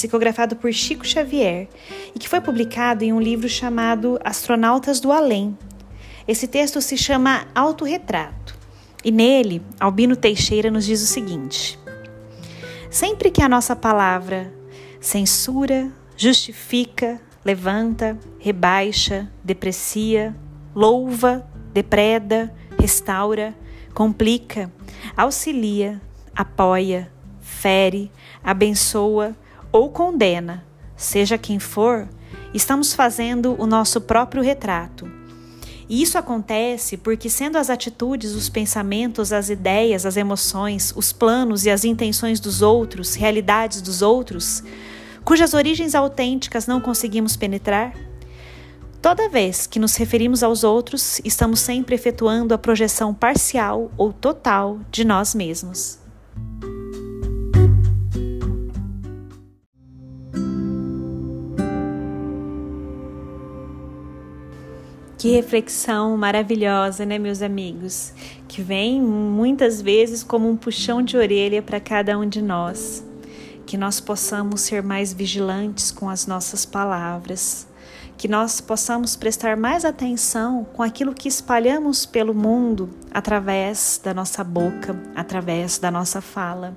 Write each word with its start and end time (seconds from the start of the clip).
psicografado 0.00 0.56
por 0.56 0.72
Chico 0.72 1.06
Xavier 1.06 1.68
e 2.14 2.18
que 2.18 2.28
foi 2.28 2.40
publicado 2.40 3.04
em 3.04 3.12
um 3.12 3.20
livro 3.20 3.50
chamado 3.50 4.18
Astronautas 4.24 4.98
do 4.98 5.12
Além. 5.12 5.56
Esse 6.26 6.48
texto 6.48 6.80
se 6.80 6.96
chama 6.96 7.46
Autorretrato 7.54 8.56
e 9.04 9.12
nele 9.12 9.60
Albino 9.78 10.16
Teixeira 10.16 10.70
nos 10.70 10.86
diz 10.86 11.02
o 11.02 11.06
seguinte: 11.06 11.78
Sempre 12.90 13.30
que 13.30 13.42
a 13.42 13.48
nossa 13.48 13.76
palavra 13.76 14.50
censura, 14.98 15.90
justifica, 16.16 17.20
levanta, 17.44 18.18
rebaixa, 18.38 19.30
deprecia, 19.44 20.34
louva, 20.74 21.46
depreda, 21.74 22.50
restaura, 22.78 23.54
complica, 23.92 24.72
auxilia, 25.14 26.00
apoia, 26.34 27.12
fere, 27.40 28.10
abençoa, 28.42 29.36
ou 29.72 29.90
condena, 29.90 30.64
seja 30.96 31.38
quem 31.38 31.58
for, 31.58 32.08
estamos 32.52 32.92
fazendo 32.94 33.54
o 33.58 33.66
nosso 33.66 34.00
próprio 34.00 34.42
retrato. 34.42 35.10
E 35.88 36.02
isso 36.02 36.16
acontece 36.16 36.96
porque, 36.96 37.28
sendo 37.28 37.58
as 37.58 37.68
atitudes, 37.68 38.32
os 38.32 38.48
pensamentos, 38.48 39.32
as 39.32 39.50
ideias, 39.50 40.06
as 40.06 40.16
emoções, 40.16 40.92
os 40.94 41.12
planos 41.12 41.64
e 41.66 41.70
as 41.70 41.84
intenções 41.84 42.38
dos 42.38 42.62
outros, 42.62 43.16
realidades 43.16 43.82
dos 43.82 44.00
outros, 44.00 44.62
cujas 45.24 45.52
origens 45.52 45.96
autênticas 45.96 46.68
não 46.68 46.80
conseguimos 46.80 47.36
penetrar, 47.36 47.92
toda 49.02 49.28
vez 49.28 49.66
que 49.66 49.80
nos 49.80 49.96
referimos 49.96 50.44
aos 50.44 50.62
outros, 50.62 51.20
estamos 51.24 51.58
sempre 51.58 51.96
efetuando 51.96 52.54
a 52.54 52.58
projeção 52.58 53.12
parcial 53.12 53.90
ou 53.96 54.12
total 54.12 54.78
de 54.92 55.04
nós 55.04 55.34
mesmos. 55.34 55.98
Que 65.20 65.32
reflexão 65.32 66.16
maravilhosa, 66.16 67.04
né, 67.04 67.18
meus 67.18 67.42
amigos? 67.42 68.10
Que 68.48 68.62
vem 68.62 69.02
muitas 69.02 69.82
vezes 69.82 70.22
como 70.22 70.48
um 70.48 70.56
puxão 70.56 71.02
de 71.02 71.14
orelha 71.14 71.60
para 71.60 71.78
cada 71.78 72.18
um 72.18 72.26
de 72.26 72.40
nós. 72.40 73.04
Que 73.66 73.76
nós 73.76 74.00
possamos 74.00 74.62
ser 74.62 74.82
mais 74.82 75.12
vigilantes 75.12 75.90
com 75.90 76.08
as 76.08 76.26
nossas 76.26 76.64
palavras. 76.64 77.68
Que 78.16 78.28
nós 78.28 78.62
possamos 78.62 79.14
prestar 79.14 79.58
mais 79.58 79.84
atenção 79.84 80.66
com 80.72 80.82
aquilo 80.82 81.12
que 81.12 81.28
espalhamos 81.28 82.06
pelo 82.06 82.32
mundo 82.32 82.88
através 83.12 84.00
da 84.02 84.14
nossa 84.14 84.42
boca, 84.42 84.98
através 85.14 85.76
da 85.76 85.90
nossa 85.90 86.22
fala. 86.22 86.74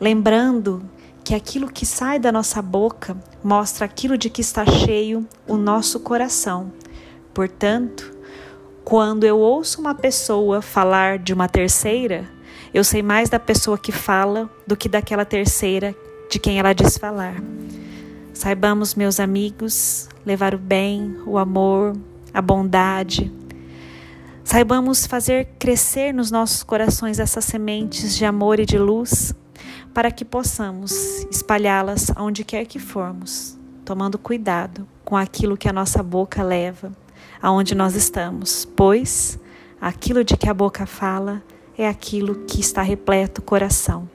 Lembrando 0.00 0.88
que 1.24 1.34
aquilo 1.34 1.66
que 1.66 1.84
sai 1.84 2.20
da 2.20 2.30
nossa 2.30 2.62
boca 2.62 3.16
mostra 3.42 3.86
aquilo 3.86 4.16
de 4.16 4.30
que 4.30 4.40
está 4.40 4.64
cheio 4.64 5.26
o 5.48 5.56
nosso 5.56 5.98
coração 5.98 6.70
Portanto, 7.32 8.12
quando 8.84 9.24
eu 9.24 9.38
ouço 9.38 9.80
uma 9.80 9.94
pessoa 9.94 10.60
falar 10.60 11.18
de 11.18 11.32
uma 11.32 11.48
terceira, 11.48 12.28
eu 12.74 12.82
sei 12.82 13.02
mais 13.02 13.28
da 13.28 13.38
pessoa 13.38 13.78
que 13.78 13.92
fala 13.92 14.50
do 14.66 14.76
que 14.76 14.88
daquela 14.88 15.24
terceira 15.24 15.94
de 16.28 16.38
quem 16.38 16.58
ela 16.58 16.72
diz 16.72 16.98
falar. 16.98 17.36
Saibamos, 18.34 18.94
meus 18.94 19.20
amigos, 19.20 20.08
levar 20.26 20.54
o 20.54 20.58
bem, 20.58 21.16
o 21.24 21.38
amor, 21.38 21.96
a 22.34 22.42
bondade. 22.42 23.32
Saibamos 24.42 25.06
fazer 25.06 25.48
crescer 25.58 26.12
nos 26.12 26.30
nossos 26.30 26.64
corações 26.64 27.20
essas 27.20 27.44
sementes 27.44 28.16
de 28.16 28.24
amor 28.24 28.58
e 28.58 28.66
de 28.66 28.78
luz, 28.78 29.32
para 29.94 30.10
que 30.10 30.24
possamos 30.24 31.24
espalhá-las 31.30 32.10
aonde 32.16 32.44
quer 32.44 32.64
que 32.66 32.80
formos, 32.80 33.56
tomando 33.84 34.18
cuidado 34.18 34.86
com 35.04 35.16
aquilo 35.16 35.56
que 35.56 35.68
a 35.68 35.72
nossa 35.72 36.02
boca 36.02 36.42
leva 36.42 36.90
aonde 37.40 37.74
nós 37.74 37.94
estamos, 37.94 38.64
pois 38.64 39.38
aquilo 39.80 40.24
de 40.24 40.36
que 40.36 40.48
a 40.48 40.54
boca 40.54 40.86
fala 40.86 41.42
é 41.76 41.88
aquilo 41.88 42.44
que 42.46 42.60
está 42.60 42.82
repleto 42.82 43.40
o 43.40 43.44
coração. 43.44 44.08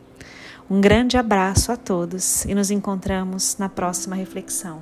Um 0.70 0.82
grande 0.82 1.18
abraço 1.18 1.72
a 1.72 1.78
todos 1.78 2.46
e 2.46 2.56
nos 2.56 2.72
encontramos 2.72 3.58
na 3.58 3.70
próxima 3.70 4.16
reflexão. 4.16 4.82